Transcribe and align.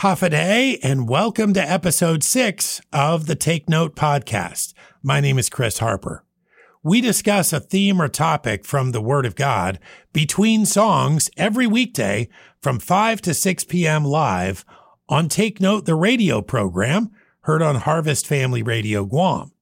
Hafaday, 0.00 0.78
and 0.82 1.10
welcome 1.10 1.52
to 1.52 1.60
episode 1.60 2.24
six 2.24 2.80
of 2.90 3.26
the 3.26 3.34
Take 3.34 3.68
Note 3.68 3.94
podcast. 3.94 4.72
My 5.02 5.20
name 5.20 5.38
is 5.38 5.50
Chris 5.50 5.80
Harper. 5.80 6.24
We 6.82 7.02
discuss 7.02 7.52
a 7.52 7.60
theme 7.60 8.00
or 8.00 8.08
topic 8.08 8.64
from 8.64 8.92
the 8.92 9.02
Word 9.02 9.26
of 9.26 9.36
God 9.36 9.78
between 10.14 10.64
songs 10.64 11.28
every 11.36 11.66
weekday 11.66 12.30
from 12.62 12.78
5 12.78 13.20
to 13.20 13.34
6 13.34 13.64
p.m. 13.64 14.02
live 14.02 14.64
on 15.10 15.28
Take 15.28 15.60
Note, 15.60 15.84
the 15.84 15.94
radio 15.94 16.40
program 16.40 17.10
heard 17.42 17.60
on 17.60 17.74
Harvest 17.74 18.26
Family 18.26 18.62
Radio 18.62 19.04
Guam. 19.04 19.52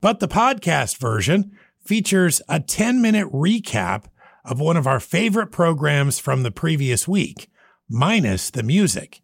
But 0.00 0.20
the 0.20 0.28
podcast 0.28 0.98
version 0.98 1.50
features 1.84 2.40
a 2.48 2.60
10 2.60 3.02
minute 3.02 3.26
recap 3.32 4.04
of 4.44 4.60
one 4.60 4.76
of 4.76 4.86
our 4.86 5.00
favorite 5.00 5.50
programs 5.50 6.20
from 6.20 6.44
the 6.44 6.52
previous 6.52 7.08
week, 7.08 7.50
minus 7.88 8.50
the 8.50 8.62
music. 8.62 9.20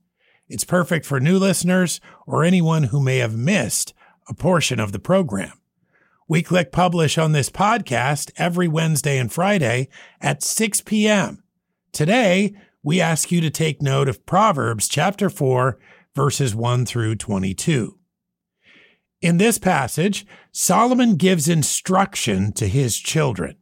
It's 0.50 0.64
perfect 0.64 1.06
for 1.06 1.20
new 1.20 1.38
listeners 1.38 2.00
or 2.26 2.42
anyone 2.42 2.82
who 2.82 3.00
may 3.00 3.18
have 3.18 3.36
missed 3.36 3.94
a 4.28 4.34
portion 4.34 4.80
of 4.80 4.90
the 4.90 4.98
program. 4.98 5.52
We 6.26 6.42
click 6.42 6.72
publish 6.72 7.16
on 7.18 7.30
this 7.30 7.48
podcast 7.48 8.32
every 8.36 8.66
Wednesday 8.66 9.16
and 9.16 9.32
Friday 9.32 9.88
at 10.20 10.42
6 10.42 10.80
p.m. 10.80 11.44
Today, 11.92 12.52
we 12.82 13.00
ask 13.00 13.30
you 13.30 13.40
to 13.40 13.50
take 13.50 13.80
note 13.80 14.08
of 14.08 14.26
Proverbs 14.26 14.88
chapter 14.88 15.30
4, 15.30 15.78
verses 16.16 16.52
1 16.52 16.84
through 16.84 17.14
22. 17.14 17.96
In 19.20 19.36
this 19.36 19.56
passage, 19.56 20.26
Solomon 20.50 21.14
gives 21.14 21.48
instruction 21.48 22.52
to 22.54 22.66
his 22.66 22.98
children. 22.98 23.54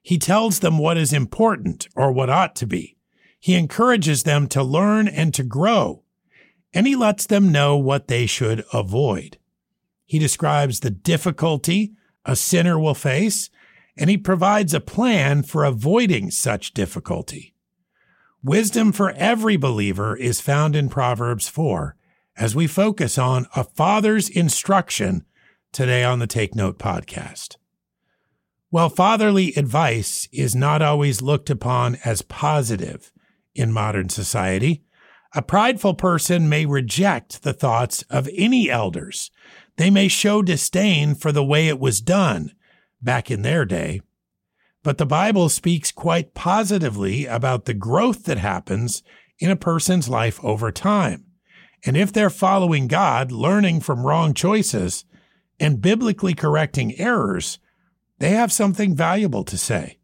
He 0.00 0.18
tells 0.18 0.60
them 0.60 0.78
what 0.78 0.96
is 0.96 1.12
important 1.12 1.88
or 1.96 2.12
what 2.12 2.30
ought 2.30 2.54
to 2.56 2.66
be. 2.66 2.96
He 3.40 3.56
encourages 3.56 4.22
them 4.22 4.46
to 4.48 4.62
learn 4.62 5.08
and 5.08 5.34
to 5.34 5.42
grow 5.42 6.04
and 6.72 6.86
he 6.86 6.96
lets 6.96 7.26
them 7.26 7.52
know 7.52 7.76
what 7.76 8.08
they 8.08 8.26
should 8.26 8.64
avoid. 8.72 9.38
He 10.04 10.18
describes 10.18 10.80
the 10.80 10.90
difficulty 10.90 11.92
a 12.24 12.36
sinner 12.36 12.78
will 12.78 12.94
face, 12.94 13.50
and 13.96 14.10
he 14.10 14.18
provides 14.18 14.74
a 14.74 14.80
plan 14.80 15.42
for 15.42 15.64
avoiding 15.64 16.30
such 16.30 16.74
difficulty. 16.74 17.54
Wisdom 18.42 18.92
for 18.92 19.10
every 19.12 19.56
believer 19.56 20.16
is 20.16 20.40
found 20.40 20.76
in 20.76 20.88
Proverbs 20.88 21.48
4 21.48 21.96
as 22.36 22.54
we 22.54 22.66
focus 22.66 23.18
on 23.18 23.46
a 23.56 23.64
father's 23.64 24.28
instruction 24.28 25.24
today 25.72 26.04
on 26.04 26.20
the 26.20 26.26
Take 26.26 26.54
Note 26.54 26.78
podcast. 26.78 27.56
While 28.70 28.90
fatherly 28.90 29.54
advice 29.54 30.28
is 30.30 30.54
not 30.54 30.82
always 30.82 31.22
looked 31.22 31.50
upon 31.50 31.96
as 32.04 32.22
positive 32.22 33.10
in 33.54 33.72
modern 33.72 34.08
society, 34.08 34.84
a 35.34 35.42
prideful 35.42 35.94
person 35.94 36.48
may 36.48 36.64
reject 36.64 37.42
the 37.42 37.52
thoughts 37.52 38.02
of 38.08 38.28
any 38.34 38.70
elders. 38.70 39.30
They 39.76 39.90
may 39.90 40.08
show 40.08 40.42
disdain 40.42 41.14
for 41.14 41.32
the 41.32 41.44
way 41.44 41.68
it 41.68 41.78
was 41.78 42.00
done 42.00 42.52
back 43.02 43.30
in 43.30 43.42
their 43.42 43.64
day. 43.64 44.00
But 44.82 44.98
the 44.98 45.06
Bible 45.06 45.48
speaks 45.48 45.92
quite 45.92 46.34
positively 46.34 47.26
about 47.26 47.66
the 47.66 47.74
growth 47.74 48.24
that 48.24 48.38
happens 48.38 49.02
in 49.38 49.50
a 49.50 49.56
person's 49.56 50.08
life 50.08 50.42
over 50.42 50.72
time. 50.72 51.26
And 51.84 51.96
if 51.96 52.12
they're 52.12 52.30
following 52.30 52.88
God, 52.88 53.30
learning 53.30 53.80
from 53.80 54.06
wrong 54.06 54.34
choices, 54.34 55.04
and 55.60 55.82
biblically 55.82 56.34
correcting 56.34 56.98
errors, 56.98 57.58
they 58.18 58.30
have 58.30 58.52
something 58.52 58.94
valuable 58.94 59.44
to 59.44 59.58
say. 59.58 59.98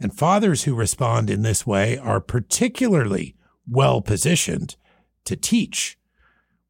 And 0.00 0.16
fathers 0.16 0.64
who 0.64 0.74
respond 0.74 1.30
in 1.30 1.42
this 1.42 1.66
way 1.66 1.98
are 1.98 2.20
particularly 2.20 3.36
well 3.68 4.00
positioned 4.00 4.76
to 5.24 5.36
teach. 5.36 5.98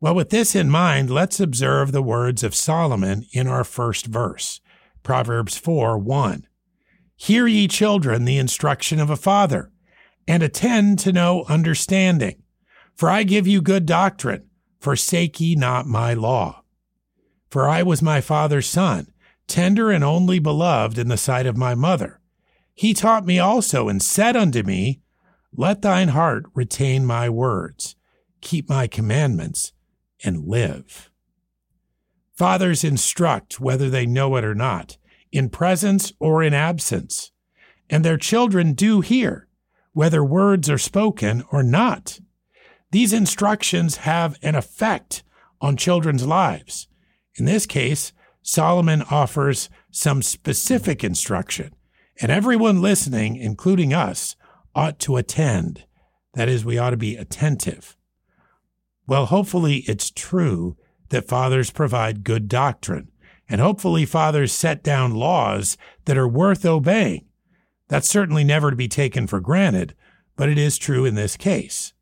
Well, 0.00 0.14
with 0.14 0.30
this 0.30 0.54
in 0.54 0.68
mind, 0.68 1.10
let's 1.10 1.40
observe 1.40 1.92
the 1.92 2.02
words 2.02 2.42
of 2.42 2.54
Solomon 2.54 3.26
in 3.32 3.46
our 3.46 3.64
first 3.64 4.06
verse, 4.06 4.60
Proverbs 5.02 5.56
4 5.56 5.98
1. 5.98 6.46
Hear 7.16 7.46
ye 7.46 7.68
children 7.68 8.24
the 8.24 8.38
instruction 8.38 8.98
of 8.98 9.10
a 9.10 9.16
father, 9.16 9.70
and 10.26 10.42
attend 10.42 10.98
to 11.00 11.12
know 11.12 11.44
understanding. 11.48 12.42
For 12.96 13.08
I 13.08 13.22
give 13.22 13.46
you 13.46 13.62
good 13.62 13.86
doctrine, 13.86 14.48
forsake 14.80 15.40
ye 15.40 15.54
not 15.54 15.86
my 15.86 16.14
law. 16.14 16.62
For 17.48 17.68
I 17.68 17.82
was 17.82 18.02
my 18.02 18.20
father's 18.20 18.66
son, 18.66 19.12
tender 19.46 19.90
and 19.90 20.02
only 20.02 20.38
beloved 20.38 20.98
in 20.98 21.08
the 21.08 21.16
sight 21.16 21.46
of 21.46 21.56
my 21.56 21.74
mother. 21.74 22.20
He 22.74 22.94
taught 22.94 23.26
me 23.26 23.38
also, 23.38 23.88
and 23.88 24.02
said 24.02 24.36
unto 24.36 24.62
me, 24.62 25.00
let 25.54 25.82
thine 25.82 26.08
heart 26.08 26.44
retain 26.54 27.04
my 27.04 27.28
words, 27.28 27.96
keep 28.40 28.68
my 28.68 28.86
commandments, 28.86 29.72
and 30.24 30.46
live. 30.46 31.10
Fathers 32.34 32.82
instruct 32.82 33.60
whether 33.60 33.90
they 33.90 34.06
know 34.06 34.36
it 34.36 34.44
or 34.44 34.54
not, 34.54 34.96
in 35.30 35.48
presence 35.48 36.12
or 36.18 36.42
in 36.42 36.54
absence, 36.54 37.30
and 37.90 38.04
their 38.04 38.16
children 38.16 38.72
do 38.72 39.00
hear, 39.00 39.46
whether 39.92 40.24
words 40.24 40.70
are 40.70 40.78
spoken 40.78 41.44
or 41.50 41.62
not. 41.62 42.20
These 42.90 43.12
instructions 43.12 43.98
have 43.98 44.38
an 44.42 44.54
effect 44.54 45.22
on 45.60 45.76
children's 45.76 46.26
lives. 46.26 46.88
In 47.36 47.44
this 47.44 47.66
case, 47.66 48.12
Solomon 48.42 49.02
offers 49.10 49.70
some 49.90 50.22
specific 50.22 51.04
instruction, 51.04 51.74
and 52.20 52.32
everyone 52.32 52.82
listening, 52.82 53.36
including 53.36 53.94
us, 53.94 54.36
ought 54.74 54.98
to 55.00 55.16
attend. 55.16 55.84
That 56.34 56.48
is, 56.48 56.64
we 56.64 56.78
ought 56.78 56.90
to 56.90 56.96
be 56.96 57.16
attentive. 57.16 57.96
Well, 59.06 59.26
hopefully 59.26 59.84
it's 59.86 60.10
true 60.10 60.76
that 61.10 61.28
fathers 61.28 61.70
provide 61.70 62.24
good 62.24 62.48
doctrine, 62.48 63.10
and 63.48 63.60
hopefully 63.60 64.06
fathers 64.06 64.52
set 64.52 64.82
down 64.82 65.14
laws 65.14 65.76
that 66.06 66.16
are 66.16 66.28
worth 66.28 66.64
obeying. 66.64 67.26
That's 67.88 68.08
certainly 68.08 68.44
never 68.44 68.70
to 68.70 68.76
be 68.76 68.88
taken 68.88 69.26
for 69.26 69.40
granted, 69.40 69.94
but 70.36 70.48
it 70.48 70.56
is 70.56 70.78
true 70.78 71.04
in 71.04 71.14
this 71.14 71.36
case. 71.36 71.92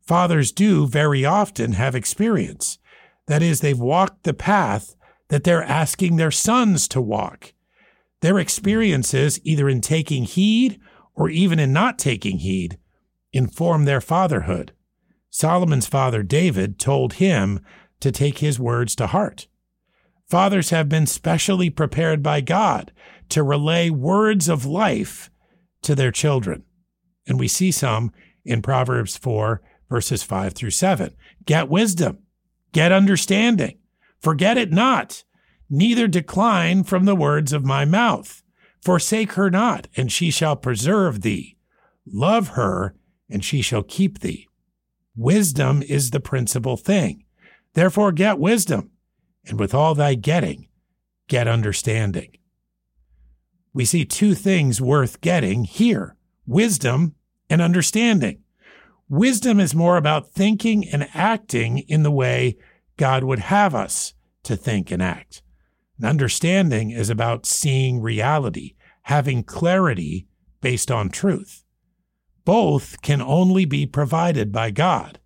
Fathers 0.00 0.50
do 0.50 0.86
very 0.86 1.24
often 1.24 1.72
have 1.72 1.94
experience. 1.94 2.78
That 3.26 3.42
is, 3.42 3.60
they've 3.60 3.78
walked 3.78 4.24
the 4.24 4.34
path 4.34 4.96
that 5.28 5.44
they're 5.44 5.62
asking 5.62 6.16
their 6.16 6.30
sons 6.30 6.88
to 6.88 7.00
walk. 7.00 7.52
Their 8.20 8.38
experiences, 8.38 9.38
either 9.44 9.68
in 9.68 9.80
taking 9.80 10.24
heed 10.24 10.80
or 11.18 11.28
even 11.28 11.58
in 11.58 11.72
not 11.72 11.98
taking 11.98 12.38
heed, 12.38 12.78
inform 13.32 13.84
their 13.84 14.00
fatherhood. 14.00 14.72
Solomon's 15.30 15.88
father 15.88 16.22
David 16.22 16.78
told 16.78 17.14
him 17.14 17.60
to 17.98 18.12
take 18.12 18.38
his 18.38 18.60
words 18.60 18.94
to 18.94 19.08
heart. 19.08 19.48
Fathers 20.30 20.70
have 20.70 20.88
been 20.88 21.06
specially 21.06 21.70
prepared 21.70 22.22
by 22.22 22.40
God 22.40 22.92
to 23.30 23.42
relay 23.42 23.90
words 23.90 24.48
of 24.48 24.64
life 24.64 25.28
to 25.82 25.96
their 25.96 26.12
children. 26.12 26.62
And 27.26 27.38
we 27.38 27.48
see 27.48 27.72
some 27.72 28.12
in 28.44 28.62
Proverbs 28.62 29.16
4, 29.16 29.60
verses 29.90 30.22
5 30.22 30.52
through 30.52 30.70
7. 30.70 31.16
Get 31.44 31.68
wisdom, 31.68 32.18
get 32.72 32.92
understanding, 32.92 33.78
forget 34.20 34.56
it 34.56 34.70
not, 34.70 35.24
neither 35.68 36.06
decline 36.06 36.84
from 36.84 37.06
the 37.06 37.16
words 37.16 37.52
of 37.52 37.64
my 37.64 37.84
mouth. 37.84 38.44
Forsake 38.82 39.32
her 39.32 39.50
not, 39.50 39.88
and 39.96 40.10
she 40.10 40.30
shall 40.30 40.56
preserve 40.56 41.22
thee. 41.22 41.56
Love 42.06 42.48
her, 42.50 42.94
and 43.28 43.44
she 43.44 43.60
shall 43.62 43.82
keep 43.82 44.20
thee. 44.20 44.48
Wisdom 45.16 45.82
is 45.82 46.10
the 46.10 46.20
principal 46.20 46.76
thing. 46.76 47.24
Therefore, 47.74 48.12
get 48.12 48.38
wisdom, 48.38 48.90
and 49.46 49.58
with 49.58 49.74
all 49.74 49.94
thy 49.94 50.14
getting, 50.14 50.68
get 51.26 51.48
understanding. 51.48 52.36
We 53.72 53.84
see 53.84 54.04
two 54.04 54.34
things 54.34 54.80
worth 54.80 55.20
getting 55.20 55.64
here 55.64 56.16
wisdom 56.46 57.14
and 57.50 57.60
understanding. 57.60 58.42
Wisdom 59.08 59.60
is 59.60 59.74
more 59.74 59.96
about 59.96 60.32
thinking 60.32 60.88
and 60.88 61.08
acting 61.14 61.78
in 61.78 62.02
the 62.02 62.10
way 62.10 62.56
God 62.96 63.24
would 63.24 63.38
have 63.38 63.74
us 63.74 64.14
to 64.44 64.56
think 64.56 64.90
and 64.90 65.02
act. 65.02 65.42
And 65.96 66.06
understanding 66.06 66.90
is 66.90 67.10
about 67.10 67.46
seeing 67.46 68.00
reality, 68.00 68.74
having 69.08 69.42
clarity 69.42 70.26
based 70.60 70.90
on 70.90 71.08
truth. 71.08 71.64
Both 72.44 73.00
can 73.00 73.22
only 73.22 73.64
be 73.64 73.86
provided 73.86 74.52
by 74.52 74.70
God. 74.70 75.18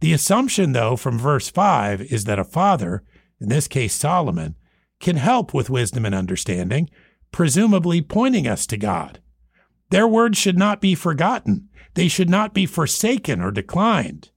The 0.00 0.12
assumption, 0.12 0.72
though, 0.72 0.96
from 0.96 1.18
verse 1.18 1.48
5 1.48 2.02
is 2.02 2.24
that 2.24 2.38
a 2.38 2.44
father, 2.44 3.04
in 3.40 3.48
this 3.48 3.68
case 3.68 3.94
Solomon, 3.94 4.54
can 5.00 5.16
help 5.16 5.54
with 5.54 5.70
wisdom 5.70 6.04
and 6.04 6.14
understanding, 6.14 6.90
presumably 7.32 8.02
pointing 8.02 8.46
us 8.46 8.66
to 8.66 8.76
God. 8.76 9.22
Their 9.88 10.06
words 10.06 10.36
should 10.36 10.58
not 10.58 10.82
be 10.82 10.94
forgotten. 10.94 11.70
They 11.94 12.08
should 12.08 12.28
not 12.28 12.52
be 12.52 12.66
forsaken 12.66 13.40
or 13.40 13.50
declined. 13.50 14.30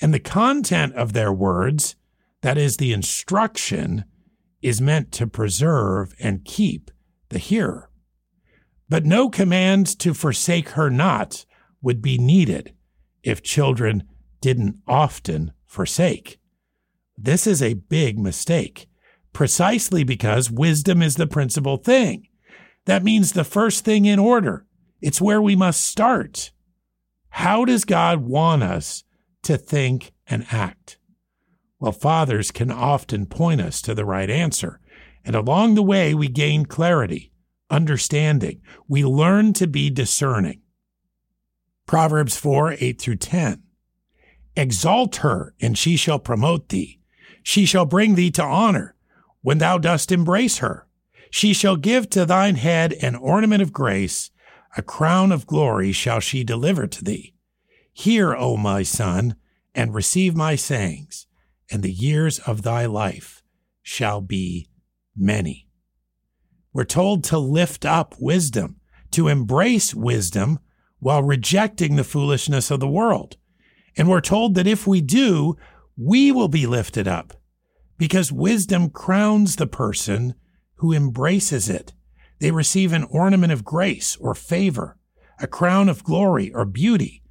And 0.00 0.14
the 0.14 0.20
content 0.20 0.94
of 0.94 1.14
their 1.14 1.32
words, 1.32 1.96
that 2.42 2.56
is, 2.56 2.76
the 2.76 2.92
instruction, 2.92 4.04
is 4.62 4.80
meant 4.80 5.10
to 5.12 5.26
preserve 5.26 6.14
and 6.20 6.44
keep 6.44 6.92
the 7.30 7.38
hearer. 7.38 7.89
But 8.90 9.06
no 9.06 9.30
command 9.30 9.98
to 10.00 10.12
forsake 10.12 10.70
her 10.70 10.90
not 10.90 11.46
would 11.80 12.02
be 12.02 12.18
needed 12.18 12.74
if 13.22 13.42
children 13.42 14.02
didn't 14.40 14.78
often 14.86 15.52
forsake. 15.64 16.40
This 17.16 17.46
is 17.46 17.62
a 17.62 17.74
big 17.74 18.18
mistake, 18.18 18.88
precisely 19.32 20.02
because 20.02 20.50
wisdom 20.50 21.02
is 21.02 21.14
the 21.14 21.28
principal 21.28 21.76
thing. 21.76 22.26
That 22.86 23.04
means 23.04 23.32
the 23.32 23.44
first 23.44 23.84
thing 23.84 24.06
in 24.06 24.18
order. 24.18 24.66
It's 25.00 25.20
where 25.20 25.40
we 25.40 25.54
must 25.54 25.86
start. 25.86 26.50
How 27.28 27.64
does 27.64 27.84
God 27.84 28.20
want 28.20 28.64
us 28.64 29.04
to 29.44 29.56
think 29.56 30.12
and 30.26 30.46
act? 30.50 30.98
Well, 31.78 31.92
fathers 31.92 32.50
can 32.50 32.72
often 32.72 33.26
point 33.26 33.60
us 33.60 33.80
to 33.82 33.94
the 33.94 34.04
right 34.04 34.28
answer. 34.28 34.80
And 35.24 35.36
along 35.36 35.74
the 35.74 35.82
way, 35.82 36.12
we 36.12 36.28
gain 36.28 36.66
clarity, 36.66 37.29
understanding. 37.70 38.60
We 38.88 39.04
learn 39.04 39.52
to 39.54 39.66
be 39.66 39.90
discerning. 39.90 40.62
Proverbs 41.86 42.36
4 42.36 42.76
8 42.78 43.00
through 43.00 43.16
10. 43.16 43.62
Exalt 44.56 45.16
her, 45.16 45.54
and 45.60 45.78
she 45.78 45.96
shall 45.96 46.18
promote 46.18 46.68
thee. 46.68 47.00
She 47.42 47.64
shall 47.64 47.86
bring 47.86 48.14
thee 48.14 48.30
to 48.32 48.42
honor 48.42 48.94
when 49.42 49.58
thou 49.58 49.78
dost 49.78 50.12
embrace 50.12 50.58
her. 50.58 50.86
She 51.30 51.52
shall 51.52 51.76
give 51.76 52.10
to 52.10 52.26
thine 52.26 52.56
head 52.56 52.92
an 52.94 53.14
ornament 53.14 53.62
of 53.62 53.72
grace, 53.72 54.30
a 54.76 54.82
crown 54.82 55.32
of 55.32 55.46
glory 55.46 55.92
shall 55.92 56.20
she 56.20 56.44
deliver 56.44 56.86
to 56.86 57.04
thee. 57.04 57.34
Hear, 57.92 58.34
O 58.34 58.56
my 58.56 58.82
son, 58.82 59.36
and 59.74 59.94
receive 59.94 60.34
my 60.34 60.56
sayings, 60.56 61.26
and 61.70 61.82
the 61.82 61.92
years 61.92 62.38
of 62.40 62.62
thy 62.62 62.86
life 62.86 63.42
shall 63.82 64.20
be 64.20 64.68
many. 65.16 65.69
We're 66.72 66.84
told 66.84 67.24
to 67.24 67.38
lift 67.38 67.84
up 67.84 68.14
wisdom, 68.18 68.76
to 69.12 69.28
embrace 69.28 69.94
wisdom 69.94 70.58
while 70.98 71.22
rejecting 71.22 71.96
the 71.96 72.04
foolishness 72.04 72.70
of 72.70 72.80
the 72.80 72.88
world. 72.88 73.36
And 73.96 74.08
we're 74.08 74.20
told 74.20 74.54
that 74.54 74.66
if 74.66 74.86
we 74.86 75.00
do, 75.00 75.56
we 75.96 76.30
will 76.30 76.48
be 76.48 76.66
lifted 76.66 77.08
up 77.08 77.34
because 77.98 78.32
wisdom 78.32 78.88
crowns 78.88 79.56
the 79.56 79.66
person 79.66 80.34
who 80.76 80.92
embraces 80.92 81.68
it. 81.68 81.92
They 82.38 82.50
receive 82.50 82.92
an 82.92 83.04
ornament 83.04 83.52
of 83.52 83.64
grace 83.64 84.16
or 84.16 84.34
favor, 84.34 84.96
a 85.38 85.46
crown 85.46 85.88
of 85.88 86.04
glory 86.04 86.52
or 86.54 86.64
beauty. 86.64 87.22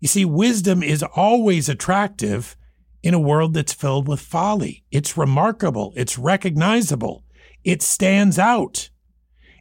You 0.00 0.08
see, 0.08 0.24
wisdom 0.24 0.82
is 0.82 1.04
always 1.14 1.68
attractive 1.68 2.56
in 3.04 3.14
a 3.14 3.20
world 3.20 3.54
that's 3.54 3.72
filled 3.72 4.08
with 4.08 4.18
folly. 4.18 4.84
It's 4.90 5.16
remarkable. 5.16 5.92
It's 5.94 6.18
recognizable. 6.18 7.24
It 7.64 7.82
stands 7.82 8.38
out. 8.38 8.90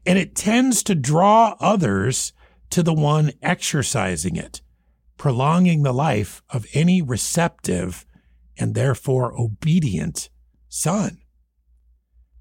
And 0.05 0.17
it 0.17 0.35
tends 0.35 0.81
to 0.83 0.95
draw 0.95 1.55
others 1.59 2.33
to 2.71 2.81
the 2.81 2.93
one 2.93 3.31
exercising 3.41 4.35
it, 4.35 4.61
prolonging 5.17 5.83
the 5.83 5.93
life 5.93 6.41
of 6.49 6.65
any 6.73 7.01
receptive 7.01 8.05
and 8.57 8.73
therefore 8.73 9.39
obedient 9.39 10.29
son. 10.69 11.19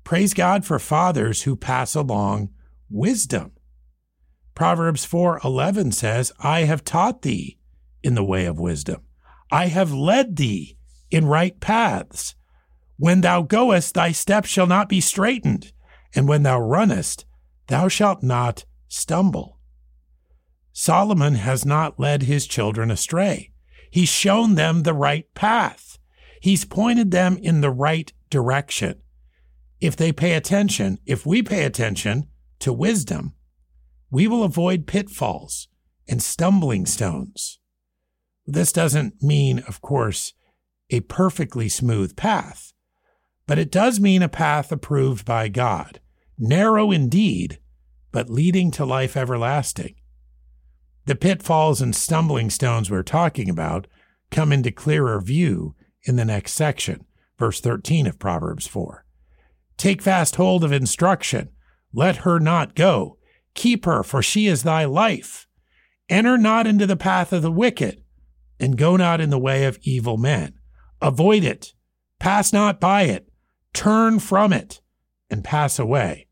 Praise 0.04 0.32
God 0.32 0.64
for 0.64 0.78
fathers 0.78 1.42
who 1.42 1.54
pass 1.54 1.94
along 1.94 2.50
wisdom. 2.88 3.52
Proverbs 4.54 5.04
4:11 5.04 5.92
says, 5.92 6.32
"I 6.38 6.60
have 6.60 6.84
taught 6.84 7.22
thee 7.22 7.58
in 8.02 8.14
the 8.14 8.24
way 8.24 8.46
of 8.46 8.58
wisdom. 8.58 9.02
I 9.50 9.66
have 9.66 9.92
led 9.92 10.36
thee 10.36 10.76
in 11.10 11.26
right 11.26 11.58
paths. 11.60 12.34
When 13.00 13.22
thou 13.22 13.40
goest, 13.40 13.94
thy 13.94 14.12
steps 14.12 14.50
shall 14.50 14.66
not 14.66 14.90
be 14.90 15.00
straitened, 15.00 15.72
and 16.14 16.28
when 16.28 16.42
thou 16.42 16.60
runnest, 16.60 17.24
thou 17.68 17.88
shalt 17.88 18.22
not 18.22 18.66
stumble." 18.88 19.58
Solomon 20.74 21.36
has 21.36 21.64
not 21.64 21.98
led 21.98 22.24
his 22.24 22.46
children 22.46 22.90
astray. 22.90 23.52
He's 23.90 24.10
shown 24.10 24.54
them 24.54 24.82
the 24.82 24.92
right 24.92 25.32
path. 25.32 25.96
He's 26.42 26.66
pointed 26.66 27.10
them 27.10 27.38
in 27.38 27.62
the 27.62 27.70
right 27.70 28.12
direction. 28.28 29.00
If 29.80 29.96
they 29.96 30.12
pay 30.12 30.34
attention, 30.34 30.98
if 31.06 31.24
we 31.24 31.42
pay 31.42 31.64
attention 31.64 32.28
to 32.58 32.70
wisdom, 32.70 33.34
we 34.10 34.28
will 34.28 34.44
avoid 34.44 34.86
pitfalls 34.86 35.68
and 36.06 36.22
stumbling 36.22 36.84
stones. 36.84 37.60
This 38.44 38.72
doesn't 38.72 39.22
mean, 39.22 39.60
of 39.60 39.80
course, 39.80 40.34
a 40.90 41.00
perfectly 41.00 41.70
smooth 41.70 42.14
path, 42.14 42.74
but 43.50 43.58
it 43.58 43.72
does 43.72 43.98
mean 43.98 44.22
a 44.22 44.28
path 44.28 44.70
approved 44.70 45.24
by 45.24 45.48
God, 45.48 45.98
narrow 46.38 46.92
indeed, 46.92 47.58
but 48.12 48.30
leading 48.30 48.70
to 48.70 48.84
life 48.84 49.16
everlasting. 49.16 49.96
The 51.06 51.16
pitfalls 51.16 51.82
and 51.82 51.92
stumbling 51.92 52.50
stones 52.50 52.92
we're 52.92 53.02
talking 53.02 53.50
about 53.50 53.88
come 54.30 54.52
into 54.52 54.70
clearer 54.70 55.20
view 55.20 55.74
in 56.04 56.14
the 56.14 56.24
next 56.24 56.52
section, 56.52 57.06
verse 57.40 57.60
13 57.60 58.06
of 58.06 58.20
Proverbs 58.20 58.68
4. 58.68 59.04
Take 59.76 60.00
fast 60.00 60.36
hold 60.36 60.62
of 60.62 60.70
instruction. 60.70 61.48
Let 61.92 62.18
her 62.18 62.38
not 62.38 62.76
go. 62.76 63.18
Keep 63.54 63.84
her, 63.84 64.04
for 64.04 64.22
she 64.22 64.46
is 64.46 64.62
thy 64.62 64.84
life. 64.84 65.48
Enter 66.08 66.38
not 66.38 66.68
into 66.68 66.86
the 66.86 66.94
path 66.94 67.32
of 67.32 67.42
the 67.42 67.50
wicked, 67.50 68.04
and 68.60 68.78
go 68.78 68.96
not 68.96 69.20
in 69.20 69.30
the 69.30 69.40
way 69.40 69.64
of 69.64 69.80
evil 69.82 70.18
men. 70.18 70.54
Avoid 71.02 71.42
it. 71.42 71.74
Pass 72.20 72.52
not 72.52 72.78
by 72.78 73.02
it. 73.02 73.26
Turn 73.72 74.18
from 74.18 74.52
it, 74.52 74.80
and 75.30 75.44
pass 75.44 75.78
away. 75.78 76.26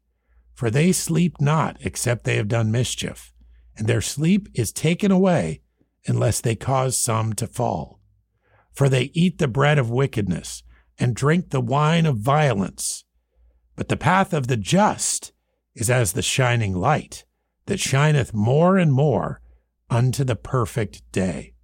For 0.55 0.70
they 0.70 0.93
sleep 0.93 1.40
not 1.40 1.76
except 1.81 2.25
they 2.25 2.37
have 2.37 2.49
done 2.49 2.73
mischief, 2.73 3.32
and 3.76 3.87
their 3.87 4.00
sleep 4.00 4.49
is 4.55 4.73
taken 4.73 5.12
away 5.12 5.62
unless 6.06 6.40
they 6.40 6.56
cause 6.56 6.96
some 6.96 7.32
to 7.35 7.46
fall. 7.46 8.00
For 8.73 8.88
they 8.88 9.11
eat 9.14 9.38
the 9.38 9.49
bread 9.49 9.79
of 9.79 9.90
wickedness 9.90 10.62
and 10.99 11.14
drink 11.14 11.50
the 11.50 11.61
wine 11.61 12.06
of 12.06 12.19
violence. 12.19 13.05
But 13.76 13.88
the 13.88 13.96
path 13.96 14.32
of 14.32 14.49
the 14.49 14.56
just 14.56 15.32
is 15.75 15.88
as 15.88 16.12
the 16.12 16.23
shining 16.23 16.75
light 16.75 17.25
that 17.67 17.79
shineth 17.79 18.35
more 18.35 18.79
and 18.79 18.93
more 18.93 19.40
unto 19.88 20.25
the 20.25 20.37
perfect 20.37 21.02
day. 21.12 21.55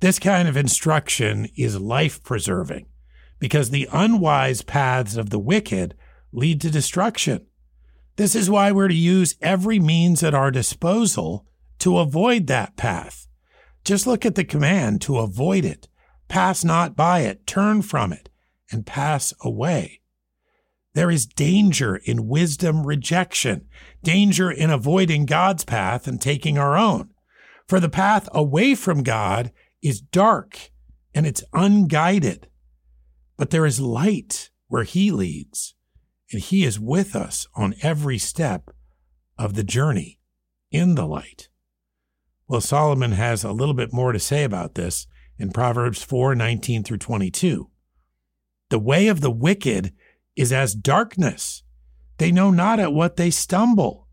This 0.00 0.18
kind 0.18 0.48
of 0.48 0.56
instruction 0.56 1.48
is 1.56 1.80
life 1.80 2.22
preserving 2.22 2.86
because 3.38 3.70
the 3.70 3.88
unwise 3.92 4.62
paths 4.62 5.16
of 5.16 5.30
the 5.30 5.38
wicked 5.38 5.94
lead 6.32 6.60
to 6.60 6.70
destruction. 6.70 7.46
This 8.16 8.34
is 8.34 8.50
why 8.50 8.72
we're 8.72 8.88
to 8.88 8.94
use 8.94 9.36
every 9.40 9.78
means 9.78 10.22
at 10.22 10.34
our 10.34 10.50
disposal 10.50 11.46
to 11.80 11.98
avoid 11.98 12.46
that 12.46 12.76
path. 12.76 13.26
Just 13.84 14.06
look 14.06 14.24
at 14.24 14.34
the 14.34 14.44
command 14.44 15.00
to 15.02 15.18
avoid 15.18 15.64
it. 15.64 15.88
Pass 16.28 16.64
not 16.64 16.96
by 16.96 17.20
it, 17.20 17.46
turn 17.46 17.82
from 17.82 18.12
it, 18.12 18.30
and 18.70 18.86
pass 18.86 19.34
away. 19.42 20.00
There 20.94 21.10
is 21.10 21.26
danger 21.26 21.96
in 21.96 22.28
wisdom 22.28 22.86
rejection, 22.86 23.66
danger 24.02 24.50
in 24.50 24.70
avoiding 24.70 25.26
God's 25.26 25.64
path 25.64 26.06
and 26.06 26.20
taking 26.20 26.56
our 26.56 26.76
own. 26.76 27.10
For 27.66 27.80
the 27.80 27.88
path 27.88 28.28
away 28.32 28.74
from 28.74 29.02
God 29.02 29.52
is 29.82 30.00
dark 30.00 30.70
and 31.14 31.26
it's 31.26 31.42
unguided. 31.52 32.48
But 33.36 33.50
there 33.50 33.66
is 33.66 33.80
light 33.80 34.50
where 34.68 34.84
He 34.84 35.10
leads 35.10 35.74
and 36.32 36.40
He 36.40 36.64
is 36.64 36.80
with 36.80 37.14
us 37.14 37.46
on 37.54 37.74
every 37.82 38.18
step 38.18 38.70
of 39.38 39.54
the 39.54 39.64
journey 39.64 40.18
in 40.70 40.94
the 40.94 41.06
light. 41.06 41.48
Well, 42.46 42.60
Solomon 42.60 43.12
has 43.12 43.42
a 43.42 43.52
little 43.52 43.74
bit 43.74 43.92
more 43.92 44.12
to 44.12 44.18
say 44.18 44.44
about 44.44 44.74
this 44.74 45.06
in 45.38 45.50
Proverbs 45.50 46.02
4 46.02 46.34
19 46.34 46.84
through 46.84 46.98
22. 46.98 47.70
The 48.70 48.78
way 48.78 49.08
of 49.08 49.20
the 49.20 49.30
wicked 49.30 49.92
is 50.36 50.52
as 50.52 50.74
darkness. 50.74 51.62
They 52.18 52.30
know 52.30 52.50
not 52.50 52.80
at 52.80 52.92
what 52.92 53.16
they 53.16 53.30
stumble. 53.30 54.08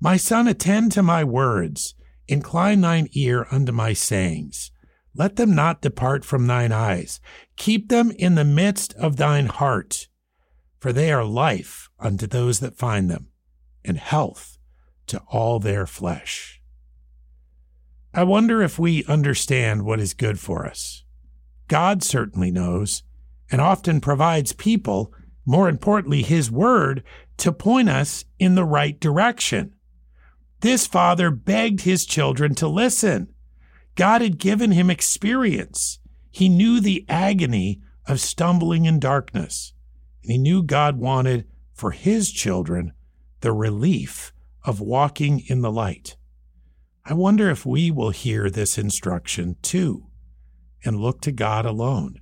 My 0.00 0.16
son, 0.16 0.48
attend 0.48 0.92
to 0.92 1.02
my 1.02 1.24
words, 1.24 1.94
incline 2.28 2.80
thine 2.80 3.08
ear 3.12 3.46
unto 3.50 3.72
my 3.72 3.92
sayings. 3.92 4.70
Let 5.14 5.36
them 5.36 5.54
not 5.54 5.80
depart 5.80 6.24
from 6.24 6.46
thine 6.46 6.72
eyes. 6.72 7.20
Keep 7.56 7.88
them 7.88 8.10
in 8.12 8.34
the 8.34 8.44
midst 8.44 8.94
of 8.94 9.16
thine 9.16 9.46
heart 9.46 10.08
for 10.84 10.92
they 10.92 11.10
are 11.10 11.24
life 11.24 11.88
unto 11.98 12.26
those 12.26 12.60
that 12.60 12.76
find 12.76 13.10
them, 13.10 13.28
and 13.86 13.96
health 13.96 14.58
to 15.06 15.18
all 15.30 15.58
their 15.58 15.86
flesh. 15.86 16.60
I 18.12 18.24
wonder 18.24 18.60
if 18.60 18.78
we 18.78 19.02
understand 19.06 19.86
what 19.86 19.98
is 19.98 20.12
good 20.12 20.38
for 20.38 20.66
us. 20.66 21.04
God 21.68 22.02
certainly 22.02 22.50
knows, 22.50 23.02
and 23.50 23.62
often 23.62 24.02
provides 24.02 24.52
people, 24.52 25.10
more 25.46 25.70
importantly, 25.70 26.20
His 26.20 26.50
Word, 26.50 27.02
to 27.38 27.50
point 27.50 27.88
us 27.88 28.26
in 28.38 28.54
the 28.54 28.66
right 28.66 29.00
direction. 29.00 29.72
This 30.60 30.86
father 30.86 31.30
begged 31.30 31.80
his 31.80 32.04
children 32.04 32.54
to 32.56 32.68
listen. 32.68 33.32
God 33.94 34.22
had 34.22 34.38
given 34.38 34.72
him 34.72 34.90
experience. 34.90 35.98
He 36.30 36.48
knew 36.48 36.80
the 36.80 37.04
agony 37.08 37.80
of 38.06 38.20
stumbling 38.20 38.84
in 38.86 38.98
darkness 38.98 39.72
and 40.24 40.32
he 40.32 40.38
knew 40.38 40.62
God 40.62 40.98
wanted 40.98 41.46
for 41.74 41.90
his 41.90 42.32
children 42.32 42.92
the 43.40 43.52
relief 43.52 44.32
of 44.64 44.80
walking 44.80 45.40
in 45.48 45.60
the 45.60 45.70
light. 45.70 46.16
I 47.04 47.12
wonder 47.12 47.50
if 47.50 47.66
we 47.66 47.90
will 47.90 48.10
hear 48.10 48.48
this 48.48 48.78
instruction 48.78 49.56
too. 49.62 50.06
and 50.86 51.00
look 51.00 51.22
to 51.22 51.32
God 51.32 51.64
alone. 51.64 52.20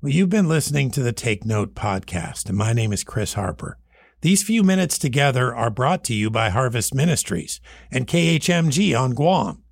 Well, 0.00 0.12
you've 0.12 0.28
been 0.28 0.48
listening 0.48 0.92
to 0.92 1.02
the 1.02 1.12
Take 1.12 1.44
Note 1.44 1.74
podcast, 1.74 2.48
and 2.48 2.56
my 2.56 2.72
name 2.72 2.92
is 2.92 3.02
Chris 3.02 3.34
Harper. 3.34 3.76
These 4.20 4.44
few 4.44 4.62
minutes 4.62 4.96
together 4.96 5.52
are 5.52 5.68
brought 5.68 6.04
to 6.04 6.14
you 6.14 6.30
by 6.30 6.50
Harvest 6.50 6.94
Ministries 6.94 7.60
and 7.90 8.06
KHMG 8.06 8.96
on 8.96 9.14
Guam. 9.14 9.64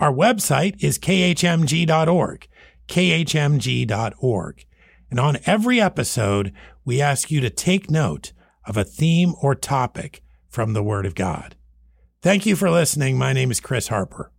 Our 0.00 0.12
website 0.12 0.82
is 0.82 0.98
khmg.org, 0.98 2.48
khmg.org. 2.88 4.64
And 5.10 5.20
on 5.20 5.38
every 5.44 5.80
episode, 5.80 6.52
we 6.86 7.02
ask 7.02 7.30
you 7.30 7.40
to 7.42 7.50
take 7.50 7.90
note 7.90 8.32
of 8.64 8.78
a 8.78 8.84
theme 8.84 9.34
or 9.42 9.54
topic 9.54 10.22
from 10.48 10.72
the 10.72 10.82
Word 10.82 11.04
of 11.04 11.14
God. 11.14 11.54
Thank 12.22 12.46
you 12.46 12.56
for 12.56 12.70
listening. 12.70 13.18
My 13.18 13.34
name 13.34 13.50
is 13.50 13.60
Chris 13.60 13.88
Harper. 13.88 14.32